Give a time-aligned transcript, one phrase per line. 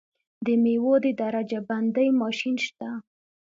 [0.45, 2.89] د میوو د درجه بندۍ ماشین شته؟